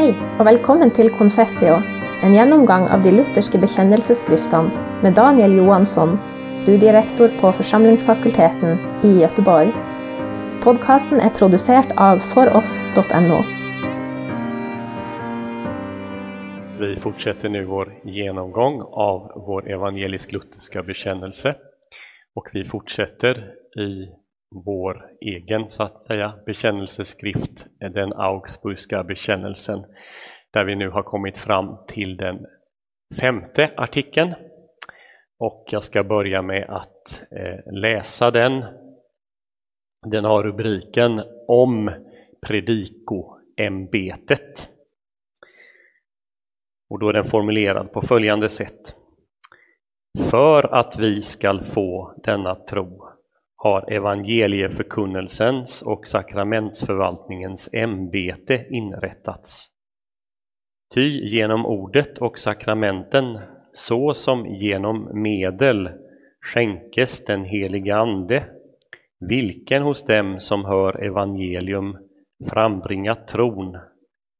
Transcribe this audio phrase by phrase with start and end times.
[0.00, 1.74] Hei, og velkommen til Confessio,
[2.24, 6.14] en gjennomgang av de lutherske bekjennelsesskriftene med Daniel Johansson,
[6.56, 9.74] studierektor på Forsamlingsfakulteten i Göteborg.
[10.64, 13.42] Podkasten er produsert av foross.no.
[16.80, 21.54] Vi fortsätter nu vår genomgång av vår evangelisk-lutherska bekännelse
[22.34, 24.08] och vi fortsätter i
[24.54, 29.84] vår egen så att säga, bekännelseskrift, den Augsburgska bekännelsen,
[30.52, 32.46] där vi nu har kommit fram till den
[33.20, 34.34] femte artikeln.
[35.38, 38.64] Och jag ska börja med att eh, läsa den.
[40.06, 41.90] Den har rubriken Om
[42.46, 44.70] predikoämbetet.
[46.90, 48.96] Och då är den formulerad på följande sätt.
[50.30, 53.09] För att vi skall få denna tro
[53.62, 59.66] har evangelieförkunnelsens och sakramentsförvaltningens ämbete inrättats.
[60.94, 63.38] Ty genom ordet och sakramenten,
[63.72, 65.90] så som genom medel,
[66.46, 68.44] skänkes den helige Ande,
[69.20, 71.96] vilken hos dem som hör evangelium
[72.50, 73.78] frambringat tron,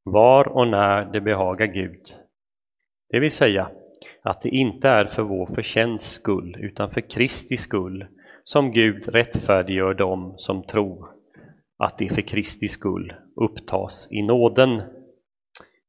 [0.04, 2.14] var och när det behagar Gud.
[3.10, 3.70] Det vill säga
[4.22, 8.06] att det inte är för vår förtjänst skull, utan för Kristi skull,
[8.44, 11.08] som Gud rättfärdiggör dem som tror
[11.78, 14.82] att det för Kristi skull upptas i nåden.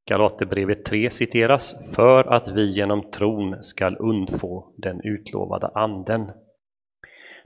[0.08, 6.32] Galaterbrevet 3 citeras, för att vi genom tron skall undfå den utlovade anden.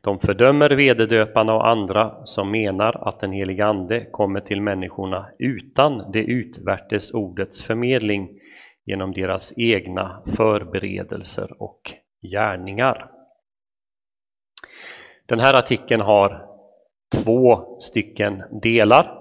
[0.02, 6.12] De fördömer vederdöparna och andra som menar att den helige Ande kommer till människorna utan
[6.12, 8.30] det utvärtes ordets förmedling
[8.86, 11.82] genom deras egna förberedelser och
[12.32, 13.15] gärningar.
[15.28, 16.46] Den här artikeln har
[17.24, 19.12] två stycken delar.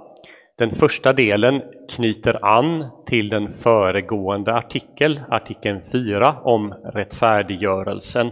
[0.59, 1.63] Den första delen
[1.97, 8.27] knyter an till den föregående artikel, artikeln 4 om rättfärdiggörelsen.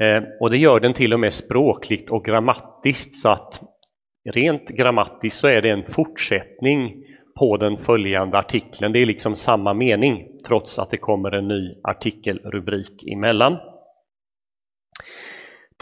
[0.00, 3.62] Eh, och det gör den till och med språkligt och grammatiskt så att
[4.30, 7.04] rent grammatiskt så är det en fortsättning
[7.38, 8.92] på den följande artikeln.
[8.92, 13.58] Det är liksom samma mening trots att det kommer en ny artikelrubrik emellan.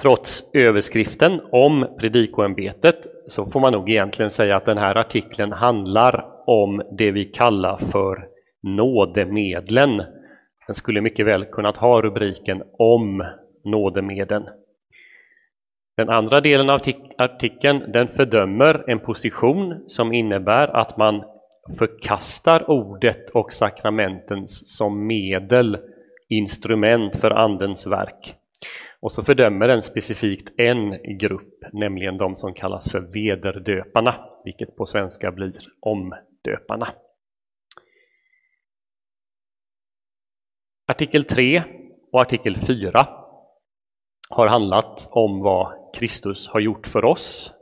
[0.01, 6.27] Trots överskriften om predikoämbetet så får man nog egentligen säga att den här artikeln handlar
[6.47, 8.29] om det vi kallar för
[8.63, 10.03] nådemedlen.
[10.67, 13.25] Den skulle mycket väl kunnat ha rubriken om
[13.65, 14.49] nådemedlen.
[15.97, 16.81] Den andra delen av
[17.19, 21.23] artikeln den fördömer en position som innebär att man
[21.79, 25.79] förkastar ordet och sakramentens som medel,
[26.29, 28.37] instrument för Andens verk.
[29.03, 34.15] Och så fördömer den specifikt en grupp, nämligen de som kallas för vederdöparna,
[34.45, 36.89] vilket på svenska blir omdöparna.
[40.93, 41.63] Artikel 3
[42.13, 43.09] och artikel 4
[44.31, 47.53] har handlat om vad Kristus har gjort för oss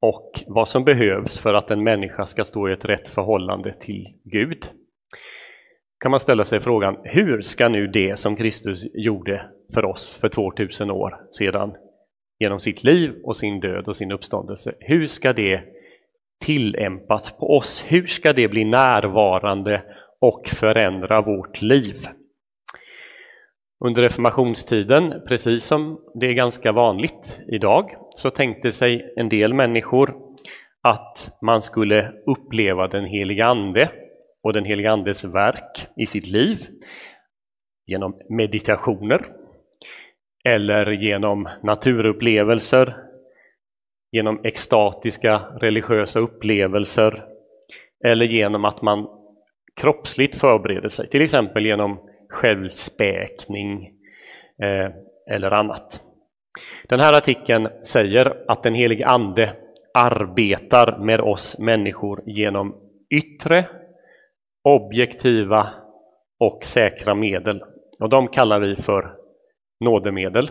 [0.00, 4.20] och vad som behövs för att en människa ska stå i ett rätt förhållande till
[4.24, 4.66] Gud
[6.02, 10.28] kan man ställa sig frågan, hur ska nu det som Kristus gjorde för oss för
[10.28, 11.74] 2000 år sedan
[12.38, 15.62] genom sitt liv och sin död och sin uppståndelse, hur ska det
[16.44, 17.84] tillämpat på oss?
[17.88, 19.82] Hur ska det bli närvarande
[20.20, 21.96] och förändra vårt liv?
[23.84, 30.14] Under reformationstiden, precis som det är ganska vanligt idag, så tänkte sig en del människor
[30.82, 33.90] att man skulle uppleva den heliga Ande
[34.42, 36.58] och den heliga Andes verk i sitt liv
[37.86, 39.26] genom meditationer
[40.44, 42.96] eller genom naturupplevelser,
[44.12, 47.24] genom extatiska religiösa upplevelser
[48.04, 49.08] eller genom att man
[49.80, 53.86] kroppsligt förbereder sig, till exempel genom självspäkning
[54.62, 54.90] eh,
[55.30, 56.02] eller annat.
[56.88, 59.56] Den här artikeln säger att den helige Ande
[59.98, 62.74] arbetar med oss människor genom
[63.10, 63.68] yttre,
[64.64, 65.68] objektiva
[66.38, 67.62] och säkra medel.
[67.98, 69.16] Och de kallar vi för
[69.80, 70.50] nådemedel.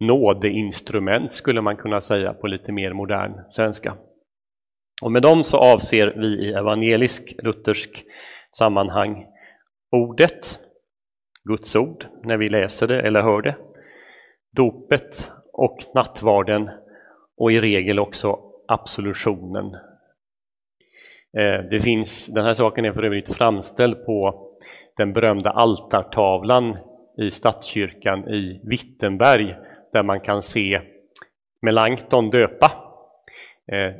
[0.00, 3.96] Nådeinstrument skulle man kunna säga på lite mer modern svenska.
[5.02, 8.04] Och med dem så avser vi i evangelisk luthersk
[8.56, 9.26] sammanhang
[9.90, 10.58] ordet,
[11.48, 13.56] Guds ord, när vi läser det eller hör det,
[14.56, 16.70] dopet och nattvarden
[17.36, 19.76] och i regel också absolutionen.
[21.36, 24.48] Eh, det finns, den här saken är för övrigt framställd på
[24.96, 26.78] den berömda altartavlan
[27.18, 29.56] i Stadskyrkan i Wittenberg
[29.92, 30.80] där man kan se
[31.62, 32.72] Melanchthon döpa,
[33.72, 33.94] eh,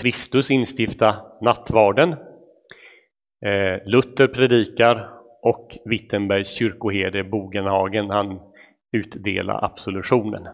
[0.00, 2.12] Kristus instifta nattvarden
[3.46, 5.08] eh, Luther predikar
[5.42, 8.40] och Wittenbergs kyrkoherde Bogenhagen han
[8.92, 10.48] utdela absolutionen.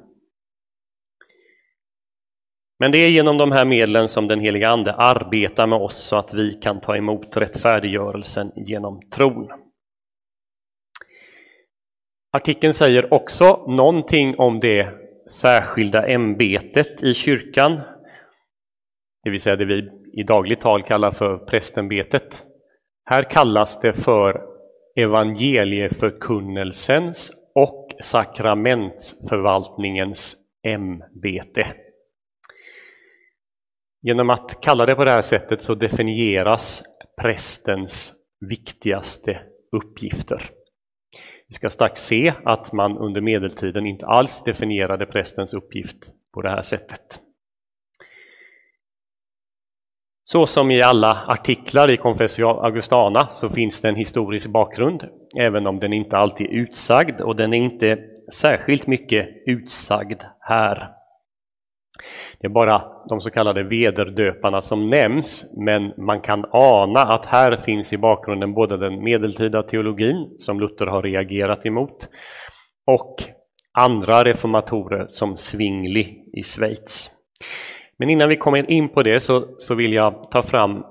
[2.79, 6.17] Men det är genom de här medlen som den heliga Ande arbetar med oss så
[6.17, 9.49] att vi kan ta emot rättfärdiggörelsen genom tron.
[12.33, 14.93] Artikeln säger också någonting om det
[15.31, 17.81] särskilda ämbetet i kyrkan,
[19.23, 22.45] det vill säga det vi i dagligt tal kallar för prästämbetet.
[23.05, 24.43] Här kallas det för
[24.97, 30.37] evangelieförkunnelsens och sakramentsförvaltningens
[30.67, 31.67] ämbete.
[34.07, 36.83] Genom att kalla det på det här sättet så definieras
[37.21, 39.41] prästens viktigaste
[39.73, 40.51] uppgifter.
[41.49, 45.97] Vi ska strax se att man under medeltiden inte alls definierade prästens uppgift
[46.35, 47.21] på det här sättet.
[50.25, 55.09] Så som i alla artiklar i Confessio Augustana så finns det en historisk bakgrund,
[55.39, 57.99] även om den inte alltid är utsagd och den är inte
[58.33, 60.94] särskilt mycket utsagd här.
[62.41, 67.57] Det är bara de så kallade vederdöparna som nämns, men man kan ana att här
[67.57, 72.09] finns i bakgrunden både den medeltida teologin, som Luther har reagerat emot,
[72.87, 73.17] och
[73.79, 77.11] andra reformatorer som Zwingli i Schweiz.
[77.97, 80.85] Men innan vi kommer in på det så, så vill jag ta fram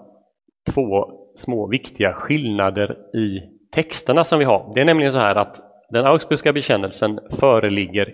[0.73, 3.39] två små viktiga skillnader i
[3.75, 4.71] texterna som vi har.
[4.75, 5.55] Det är nämligen så här att
[5.89, 8.13] den Augsburgska bekännelsen föreligger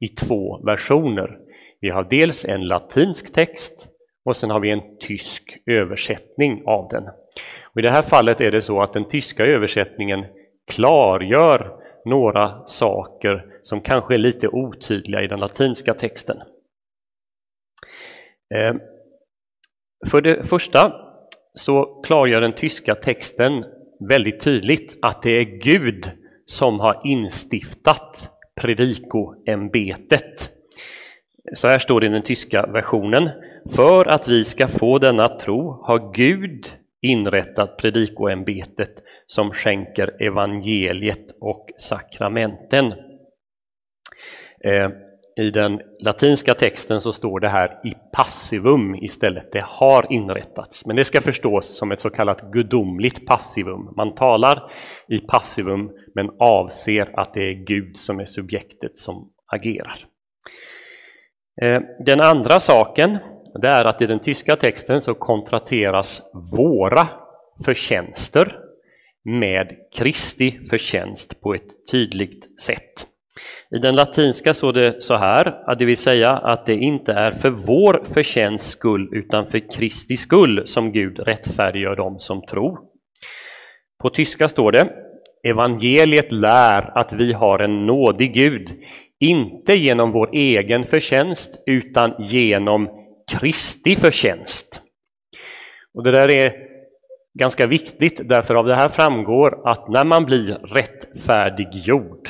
[0.00, 1.38] i två versioner.
[1.80, 3.88] Vi har dels en latinsk text
[4.24, 7.04] och sen har vi en tysk översättning av den.
[7.62, 10.24] Och I det här fallet är det så att den tyska översättningen
[10.72, 16.36] klargör några saker som kanske är lite otydliga i den latinska texten.
[18.54, 18.74] Eh,
[20.10, 20.92] för det första
[21.54, 23.64] så klargör den tyska texten
[24.08, 26.10] väldigt tydligt att det är Gud
[26.46, 28.30] som har instiftat
[28.60, 30.57] predikoämbetet.
[31.54, 33.30] Så här står det i den tyska versionen.
[33.74, 36.66] För att vi ska få denna tro har Gud
[37.02, 38.90] inrättat predikoämbetet
[39.26, 42.92] som skänker evangeliet och sakramenten.
[44.64, 44.90] Eh,
[45.36, 49.52] I den latinska texten så står det här i passivum istället.
[49.52, 53.92] Det har inrättats, men det ska förstås som ett så kallat gudomligt passivum.
[53.96, 54.70] Man talar
[55.08, 60.07] i passivum men avser att det är Gud som är subjektet som agerar.
[61.62, 63.18] Eh, den andra saken
[63.62, 66.22] det är att i den tyska texten så kontrateras
[66.52, 67.08] våra
[67.64, 68.58] förtjänster
[69.24, 73.06] med Kristi förtjänst på ett tydligt sätt.
[73.70, 77.50] I den latinska står det så här, det vill säga att det inte är för
[77.50, 82.78] vår förtjänst skull utan för Kristi skull som Gud rättfärdiggör dem som tror.
[84.02, 84.88] På tyska står det
[85.48, 88.68] Evangeliet lär att vi har en nådig Gud,
[89.20, 92.88] inte genom vår egen förtjänst utan genom
[93.32, 94.82] Kristi förtjänst.
[95.94, 96.52] Och det där är
[97.38, 102.28] ganska viktigt därför av det här framgår att när man blir rättfärdiggjord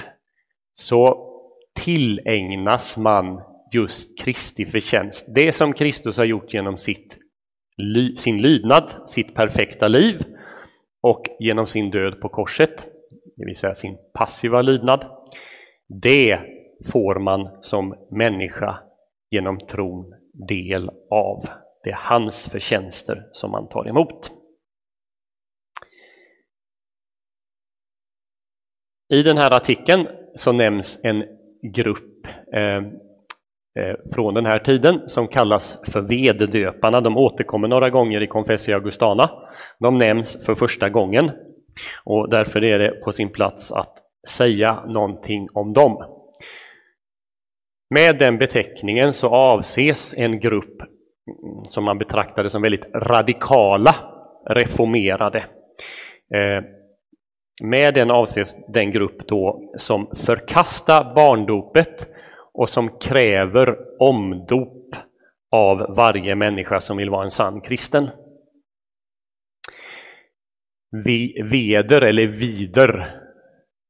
[0.75, 1.29] så
[1.85, 3.40] tillägnas man
[3.73, 5.26] just Kristi förtjänst.
[5.35, 7.19] Det som Kristus har gjort genom sitt,
[8.17, 10.23] sin lydnad, sitt perfekta liv
[11.02, 12.85] och genom sin död på korset,
[13.37, 15.04] det vill säga sin passiva lydnad.
[16.02, 16.38] Det
[16.87, 18.78] får man som människa
[19.30, 20.14] genom tron
[20.49, 21.49] del av.
[21.85, 24.32] Det är hans förtjänster som man tar emot.
[29.14, 31.25] I den här artikeln så nämns en
[31.75, 32.76] grupp eh,
[33.85, 37.00] eh från den här tiden som kallas för veddöparna.
[37.00, 39.30] De återkommer några gånger i Confessio Augustana.
[39.78, 41.30] De nämns för första gången
[42.04, 46.17] och därför är det på sin plats att säga någonting om dem.
[47.90, 50.83] Med den beteckningen så avses en grupp
[51.71, 53.97] som man betraktade som väldigt radikala
[54.47, 55.38] reformerade.
[56.35, 56.64] Eh,
[57.62, 62.09] med den avses den grupp då som förkastar barndopet
[62.52, 64.97] och som kräver omdop
[65.50, 68.09] av varje människa som vill vara en sann kristen.
[71.50, 73.21] Veder eller vider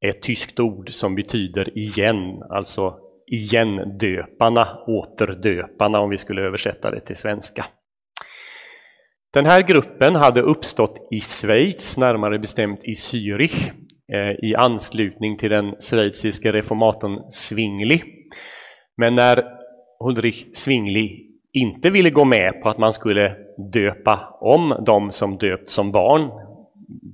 [0.01, 7.01] är ett tyskt ord som betyder igen, alltså igendöparna, återdöparna om vi skulle översätta det
[7.01, 7.67] till svenska.
[9.33, 13.71] Den här gruppen hade uppstått i Schweiz, närmare bestämt i Zürich,
[14.13, 18.03] eh, i anslutning till den schweiziske reformatorn Zwingli.
[18.97, 19.45] Men när
[20.05, 23.37] Ulrich Zwingli inte ville gå med på att man skulle
[23.73, 26.31] döpa om de som döpt som barn,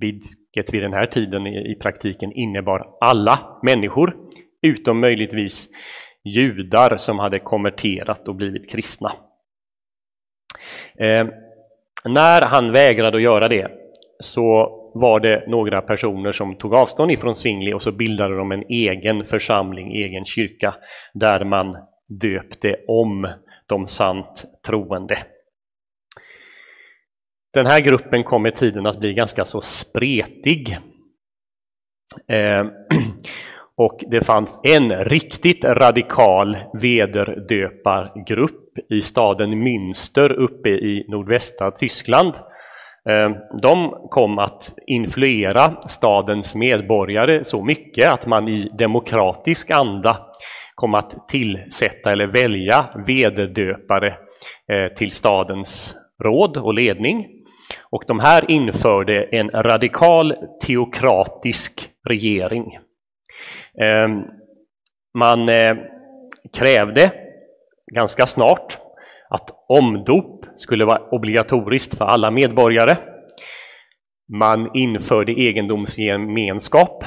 [0.00, 4.16] vilket vid den här tiden i praktiken innebar alla människor,
[4.62, 5.68] utom möjligtvis
[6.24, 9.12] judar som hade konverterat och blivit kristna.
[10.98, 11.26] Eh,
[12.04, 13.70] när han vägrade att göra det
[14.20, 18.64] så var det några personer som tog avstånd ifrån Svingli och så bildade de en
[18.68, 20.74] egen församling, egen kyrka,
[21.14, 21.76] där man
[22.08, 23.28] döpte om
[23.66, 25.18] de sant troende.
[27.52, 30.78] Den här gruppen kom med tiden att bli ganska så spretig.
[32.28, 32.66] Eh,
[33.76, 42.34] och det fanns en riktigt radikal vederdöpargrupp i staden Münster uppe i nordvästra Tyskland.
[43.08, 43.30] Eh,
[43.62, 50.16] de kom att influera stadens medborgare så mycket att man i demokratisk anda
[50.74, 57.26] kom att tillsätta eller välja vederdöpare eh, till stadens råd och ledning.
[57.90, 60.34] Och de här införde en radikal
[60.66, 62.78] teokratisk regering.
[63.80, 64.22] Ehm,
[65.18, 65.76] man eh,
[66.52, 67.12] krävde
[67.94, 68.78] ganska snart
[69.28, 72.96] att omdop skulle vara obligatoriskt för alla medborgare.
[74.32, 77.04] Man införde egendomsgemenskap.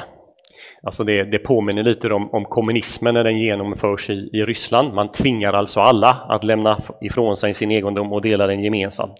[0.83, 4.93] Alltså det, det påminner lite om, om kommunismen när den genomförs i, i Ryssland.
[4.93, 9.15] Man tvingar alltså alla att lämna ifrån sig sin egendom och dela den gemensamt.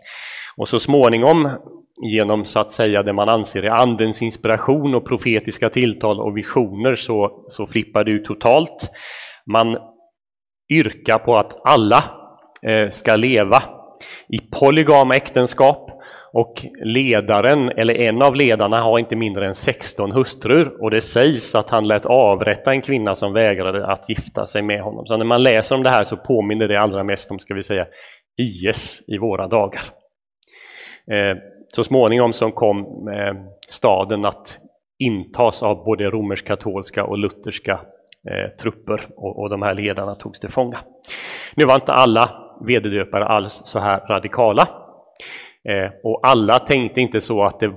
[0.57, 1.49] Och så småningom
[2.01, 6.95] genom så att säga det man anser är andens inspiration och profetiska tilltal och visioner
[6.95, 8.89] så, så flippar det ut totalt.
[9.45, 9.77] Man
[10.69, 12.03] yrkar på att alla
[12.61, 13.63] eh, ska leva
[14.29, 15.91] i polygama äktenskap
[16.33, 21.55] och ledaren, eller en av ledarna, har inte mindre än 16 hustrur och det sägs
[21.55, 25.05] att han lät avrätta en kvinna som vägrade att gifta sig med honom.
[25.05, 27.63] Så när man läser om det här så påminner det allra mest om, ska vi
[27.63, 27.87] säga,
[28.37, 29.81] IS i våra dagar.
[31.11, 31.37] Eh,
[31.75, 32.85] så småningom så kom
[33.67, 34.59] staden att
[34.99, 37.79] intas av både romersk-katolska och lutherska
[38.29, 40.77] eh, trupper och, och de här ledarna togs till fånga.
[41.55, 42.29] Nu var inte alla
[42.61, 44.67] vederdöpare alls så här radikala.
[45.69, 47.73] Eh, och alla tänkte inte så att det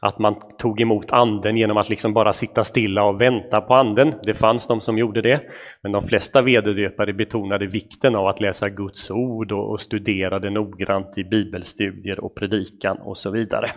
[0.00, 4.14] att man tog emot anden genom att liksom bara sitta stilla och vänta på anden.
[4.22, 5.40] Det fanns de som gjorde det,
[5.82, 10.50] men de flesta vederdöpare betonade vikten av att läsa Guds ord och, och studera det
[10.50, 13.70] noggrant i bibelstudier och predikan och så vidare.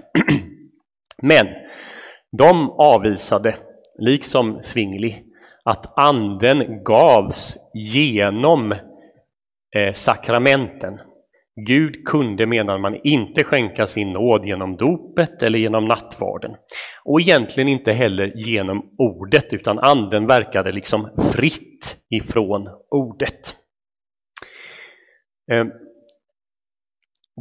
[1.21, 1.47] men
[2.37, 3.55] de avvisade,
[3.99, 5.23] liksom Svingli,
[5.63, 10.99] att anden gavs genom eh, sakramenten
[11.65, 16.51] Gud kunde, menar man, inte skänka sin nåd genom dopet eller genom nattvarden.
[17.03, 23.55] Och egentligen inte heller genom ordet, utan anden verkade liksom fritt ifrån ordet.
[25.51, 25.71] Ehm,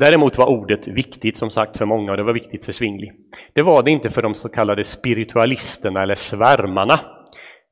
[0.00, 3.12] däremot var ordet viktigt som sagt för många och det var viktigt för Svingli.
[3.53, 7.00] Det var det inte för de så kallade spiritualisterna eller svärmarna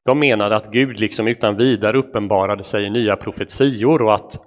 [0.08, 4.38] de menade att Gud liksom utan vidare uppenbarade sig i nya profetior och att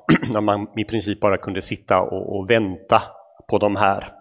[0.43, 3.01] man i princip bara kunde sitta och, och vänta
[3.49, 4.11] på de här.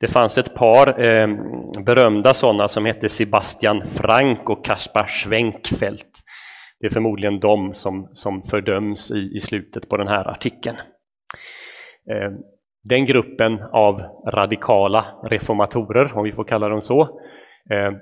[0.00, 1.28] Det fanns ett par eh,
[1.84, 6.18] berömda sådana som hette Sebastian Frank och Kaspar Schwenkfeldt.
[6.80, 10.76] Det är förmodligen de som, som fördöms i, i slutet på den här artikeln.
[12.10, 12.30] Eh,
[12.84, 17.02] den gruppen av radikala reformatorer, om vi får kalla dem så,
[17.70, 17.92] eh,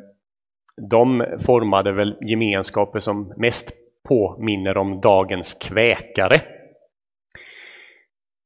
[0.90, 3.72] de formade väl gemenskaper som mest
[4.08, 6.40] påminner om dagens kväkare.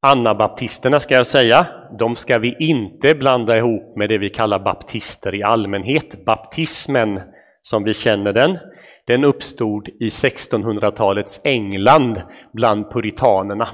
[0.07, 1.67] Annabaptisterna ska jag säga,
[1.99, 6.25] de ska vi inte blanda ihop med det vi kallar baptister i allmänhet.
[6.25, 7.21] Baptismen
[7.63, 8.59] som vi känner den,
[9.07, 12.23] den uppstod i 1600-talets England
[12.53, 13.69] bland puritanerna.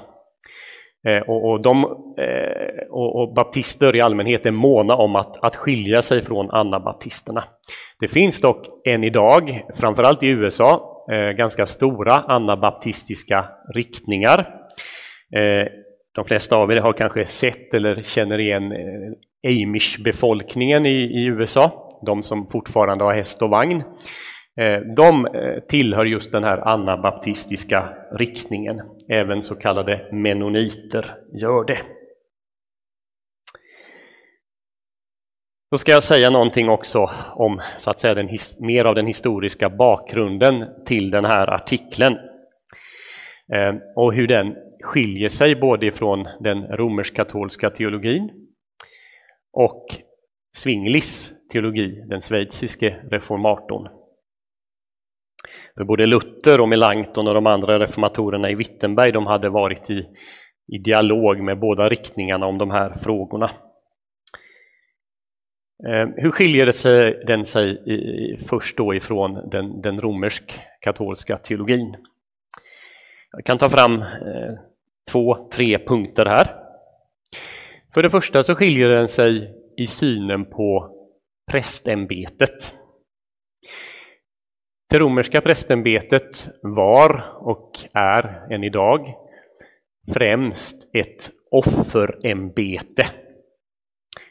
[1.09, 1.85] Eh, och, och, de,
[2.19, 7.45] eh, och, och, baptister i allmänhet är måna om att, att skilja sig från anabaptisterna.
[8.01, 14.39] Det finns dock än idag, framförallt i USA, eh, ganska stora anabaptistiska riktningar.
[15.37, 15.73] Eh,
[16.15, 21.91] de flesta av er har kanske sett eller känner igen eh, Amish-befolkningen i, i USA,
[22.07, 23.83] de som fortfarande har häst och vagn.
[24.61, 28.83] Eh, de eh, tillhör just den här anabaptistiska riktningen.
[29.09, 31.79] Även så kallade menoniter gör det.
[35.71, 39.71] Då ska jag säga någonting också om så att säga, den, mer av den historiska
[39.71, 42.15] bakgrunden till den här artikeln.
[43.53, 48.31] Eh, och hur den skiljer sig både ifrån den romersk-katolska teologin
[49.53, 49.87] och
[50.57, 54.00] Zwinglis teologi, den schweiziske reformatorn.
[55.81, 60.07] För både Luther och Melanchthon och de andra reformatorerna i Wittenberg de hade varit i,
[60.73, 63.51] i dialog med båda riktningarna om de här frågorna.
[65.87, 71.97] Eh, hur skiljer det sig, den sig i, först då ifrån den, den romersk-katolska teologin?
[73.33, 74.53] Jag kan ta fram eh,
[75.13, 76.55] två, tre punkter här.
[77.95, 80.97] För det första så skiljer den sig i synen på
[81.51, 82.80] prästämbetet.
[84.91, 89.15] Det romerska prästämbetet var och är än idag
[90.15, 93.07] främst ett offerämbete.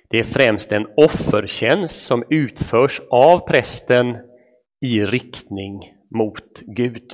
[0.10, 4.18] Det är främst en offertjänst som utförs av prästen
[4.82, 7.12] i riktning mot Gud.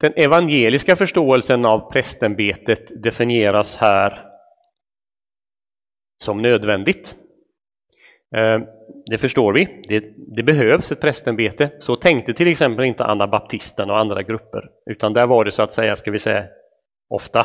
[0.00, 4.26] Den evangeliska förståelsen av prästämbetet definieras här
[6.24, 7.21] som nödvändigt.
[8.36, 8.60] Eh,
[9.06, 9.84] det förstår vi.
[9.88, 10.04] Det,
[10.36, 11.70] det, behövs ett prästämbete.
[11.78, 15.72] Så tänkte till exempel inte anabaptisten och andra grupper, utan där var det så att
[15.72, 16.44] säga, ska vi säga,
[17.10, 17.40] ofta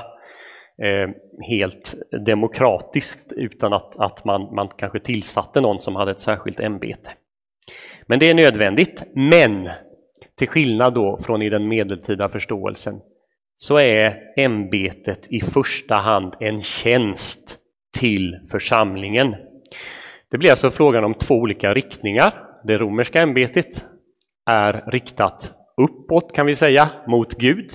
[0.83, 1.09] eh,
[1.49, 7.11] helt demokratiskt utan att, att man, man kanske tillsatte någon som hade ett särskilt ämbete.
[8.07, 9.03] Men det är nödvändigt.
[9.13, 9.69] Men
[10.37, 12.99] till skillnad då från i den medeltida förståelsen
[13.55, 17.57] så är ämbetet i första hand en tjänst
[17.99, 19.35] till församlingen.
[20.31, 22.33] Det blir alltså frågan om två olika riktningar.
[22.63, 23.85] Det romerska ämbetet
[24.51, 27.69] är riktat uppåt kan vi säga, mot Gud.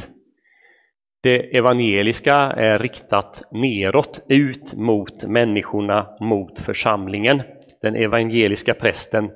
[1.23, 7.43] Det evangeliska är riktat neråt, ut mot människorna, mot församlingen.
[7.83, 9.31] Den evangeliska prästen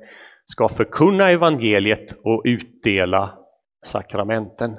[0.45, 3.37] ska förkunna evangeliet och utdela
[3.85, 4.77] sakramenten.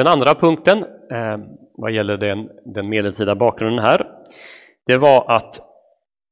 [0.00, 0.78] Den andra punkten
[1.10, 1.38] eh,
[1.74, 4.06] vad gäller den, den medeltida bakgrunden här,
[4.86, 5.60] det var att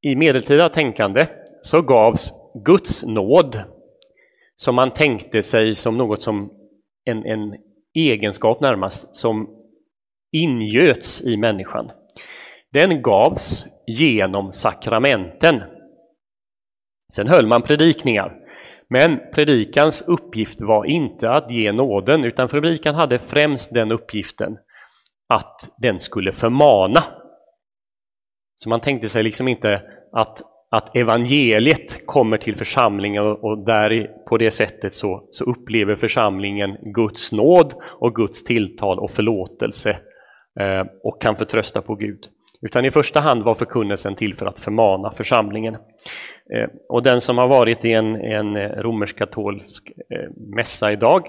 [0.01, 1.27] i medeltida tänkande
[1.61, 2.33] så gavs
[2.65, 3.63] Guds nåd
[4.55, 6.53] som man tänkte sig som något som
[7.05, 7.55] en, en
[7.93, 9.49] egenskap närmast som
[10.31, 11.91] ingöts i människan.
[12.73, 15.63] Den gavs genom sakramenten.
[17.13, 18.35] Sen höll man predikningar.
[18.89, 24.57] Men predikans uppgift var inte att ge nåden, utan predikan hade främst den uppgiften
[25.33, 27.03] att den skulle förmana.
[28.57, 34.07] Så man tänkte sig liksom inte att, att evangeliet kommer till församlingen och, och där
[34.29, 39.89] på det sättet så, så upplever församlingen Guds nåd och Guds tilltal och förlåtelse
[40.59, 42.27] eh, och kan förtrösta på Gud.
[42.61, 45.75] Utan i första hand var förkunnelsen till för att förmana församlingen.
[46.53, 51.27] Eh, och den som har varit i en, en eh, romersk-katolsk eh, mässa idag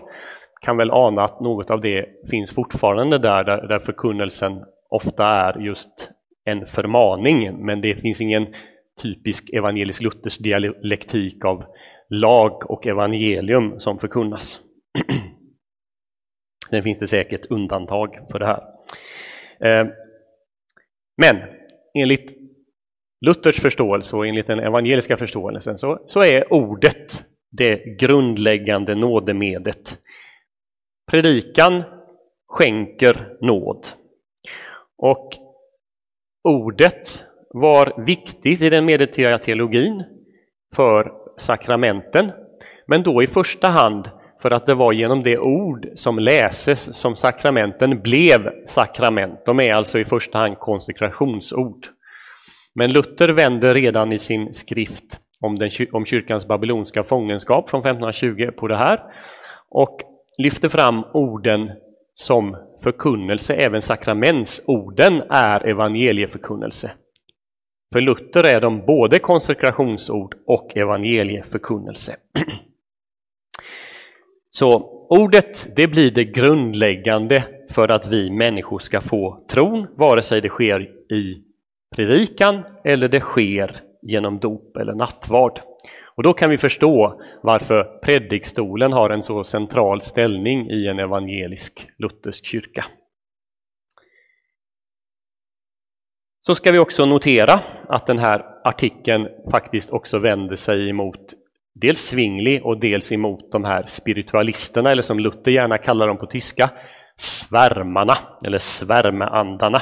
[0.61, 5.59] kan väl ana att något av det finns fortfarande där, där, där förkunnelsen ofta är
[5.59, 6.11] just
[6.45, 8.47] en förmaning, men det finns ingen
[9.03, 11.65] typisk evangelisk-luthersk dialektik av
[12.09, 14.61] lag och evangelium som förkunnas.
[16.71, 18.63] Sen finns det säkert undantag för det här.
[21.21, 21.37] Men
[21.95, 22.37] enligt
[23.27, 29.99] Luthers förståelse och enligt den evangeliska förståelsen så, så är ordet det grundläggande nådemedlet
[31.11, 31.83] Predikan
[32.49, 33.87] skänker nåd.
[34.99, 35.31] Och
[36.49, 40.05] ordet var viktigt i den medeltida teologin
[40.75, 42.33] för sakramenten,
[42.87, 47.17] men då i första hand för att det var genom det ord som läses som
[47.17, 49.45] sakramenten blev sakrament.
[49.47, 51.87] De är alltså i första hand konsekrationsord.
[52.75, 58.51] Men Luther vänder redan i sin skrift om, den, om kyrkans babylonska fångenskap från 1520
[58.57, 59.01] på det här
[59.71, 60.01] och
[60.39, 61.71] lyfter fram orden
[62.15, 66.91] som förkunnelse, även sakramentsorden är evangelieförkunnelse.
[67.93, 72.17] För Luther är de både konsekrationsord och evangelieförkunnelse.
[74.51, 80.41] Så ordet, det blir det grundläggande för att vi människor ska få tron, vare sig
[80.41, 80.81] det sker
[81.13, 81.43] i
[81.97, 85.61] predikan eller det sker genom dop eller nattvard.
[86.15, 91.89] Och då kan vi förstå varför predikstolen har en så central ställning i en evangelisk
[91.99, 92.85] luthersk kyrka.
[96.47, 101.35] Så ska vi också notera att den här artikeln faktiskt också vänder sig emot
[101.81, 106.27] dels Zwingli och dels emot de här spiritualisterna, eller som Luther gärna kallar dem på
[106.27, 106.71] tyska,
[107.17, 108.15] svärmarna
[108.47, 109.79] eller svärmeandarna.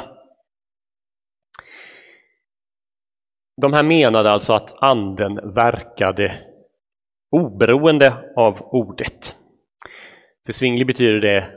[3.61, 6.34] De här menade alltså att anden verkade
[7.30, 9.37] oberoende av ordet.
[10.46, 11.50] För Zwingli betyder det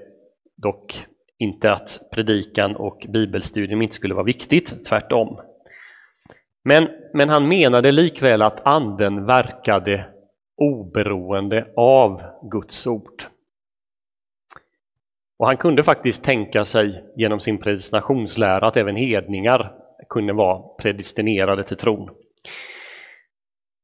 [0.58, 1.06] dock
[1.38, 5.40] inte att predikan och bibelstudium inte skulle vara viktigt, tvärtom.
[6.64, 10.11] Men, men han menade likväl att anden verkade
[10.62, 12.22] oberoende av
[12.52, 13.24] Guds ord.
[15.40, 19.72] Och han kunde faktiskt tänka sig genom sin predestinationslära att även hedningar
[20.10, 22.10] kunde vara predestinerade till tron.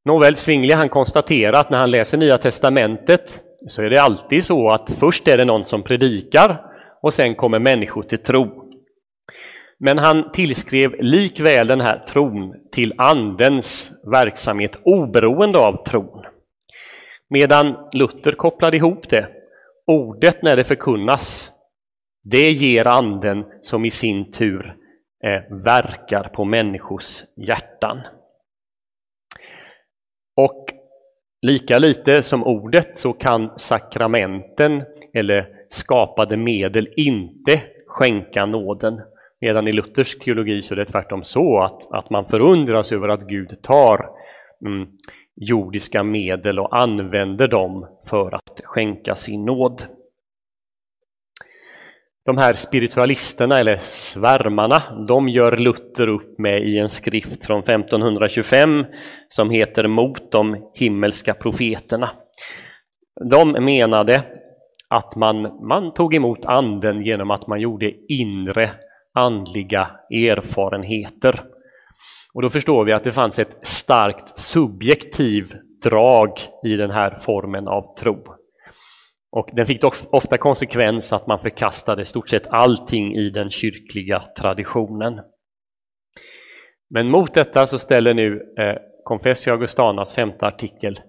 [0.06, 4.70] Nåväl, Zwingli han konstaterar att när han läser Nya Testamentet så är det alltid så
[4.70, 6.62] att först är det någon som predikar
[7.02, 8.72] och sen kommer människor till tro.
[9.80, 16.26] Men han tillskrev likväl den här tron till andens verksamhet oberoende av tron.
[17.30, 19.28] Medan Luther kopplade ihop det.
[19.88, 21.52] Ordet när det förkunnas,
[22.24, 24.76] det ger anden som i sin tur
[25.24, 27.98] eh, verkar på människors hjärtan.
[30.36, 30.66] Och
[31.42, 39.02] lika lite som ordet så kan sakramenten eller skapade medel inte skänka nåden.
[39.42, 43.28] Medan i luthersk teologi så är det tvärtom så att, att man förundras över att
[43.28, 44.10] Gud tar
[44.66, 44.88] mm,
[45.38, 49.84] jordiska medel och använder dem för att skänka sin nåd.
[52.26, 58.86] De här spiritualisterna, eller svärmarna, de gör Luther upp med i en skrift från 1525
[59.30, 62.10] som heter Mot de himmelska profeterna.
[63.30, 64.24] De menade
[64.90, 68.72] att man, man tog emot anden genom att man gjorde inre
[69.14, 71.44] andliga erfarenheter.
[72.34, 76.32] Och då förstår vi att det fanns ett starkt subjektiv drag
[76.66, 78.24] i den här formen av tro.
[79.32, 85.20] Och den fick ofta konsekvens att man förkastade stort sett allting i den kyrkliga traditionen.
[86.90, 91.00] Men mot detta så ställer nu eh, Confessio Augustanas femte artikel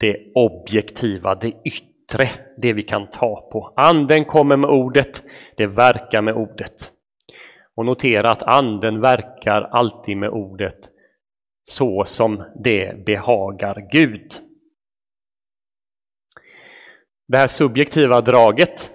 [0.00, 3.72] det objektiva, det yttre, det vi kan ta på.
[3.76, 5.22] Anden kommer med ordet,
[5.56, 6.92] det verkar med ordet.
[7.78, 10.78] Och notera att anden verkar alltid med ordet
[11.64, 14.32] så som det behagar Gud.
[17.28, 18.90] Det här subjektiva draget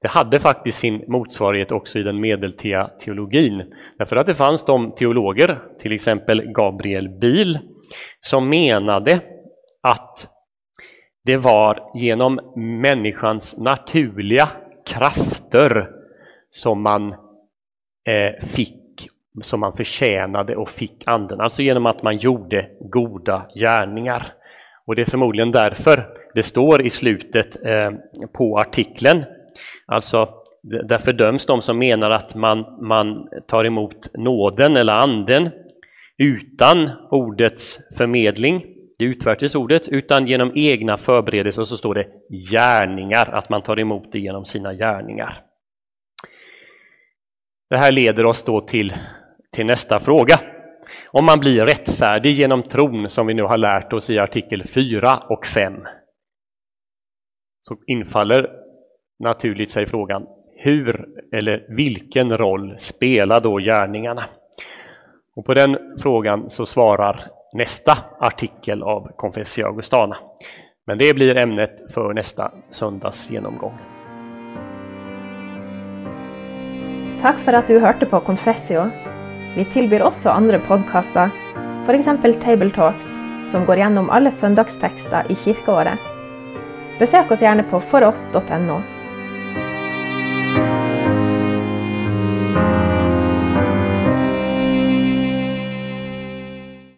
[0.00, 3.74] det hade faktiskt sin motsvarighet också i den medeltida teologin.
[3.98, 7.58] Därför att det fanns de teologer, till exempel Gabriel Biel,
[8.20, 9.20] som menade
[9.82, 10.28] att
[11.24, 12.52] det var genom
[12.82, 14.48] människans naturliga
[14.86, 15.90] krafter
[16.50, 17.27] som man
[18.04, 19.08] Eh, fick,
[19.42, 21.40] som man förtjänade och fick anden.
[21.40, 24.26] Alltså genom att man gjorde goda gärningar.
[24.86, 27.90] Och det är förmodligen därför det står i slutet eh,
[28.32, 29.24] på artikeln,
[29.86, 30.28] alltså
[30.62, 35.50] där fördöms de som menar att man, man tar emot nåden eller anden
[36.18, 38.66] utan ordets förmedling,
[38.98, 42.06] det utvärtes ordet, utan genom egna förberedelser och så står det
[42.50, 45.40] gärningar, att man tar emot det genom sina gärningar.
[47.70, 48.94] Det här leder oss då till,
[49.52, 50.40] till nästa fråga.
[51.06, 55.22] Om man blir rättfärdig genom tron, som vi nu har lärt oss i artikel 4
[55.28, 55.74] och 5,
[57.60, 58.50] så infaller
[59.18, 60.26] naturligt sig frågan
[60.58, 64.24] hur eller vilken roll spelar då gärningarna?
[65.36, 70.16] Och på den frågan så svarar nästa artikel av Confessio Augustana.
[70.86, 73.97] Men det blir ämnet för nästa söndags genomgång.
[77.18, 78.84] Takk for at du hørte på Confessio.
[79.56, 81.32] Vi tilbyr også andre podkaster,
[81.82, 82.10] f.eks.
[82.44, 83.08] Table Talks,
[83.50, 85.98] som går gjennom alle søndagstekster i kirkeåret.
[87.00, 88.78] Besøk oss gjerne på foross.no.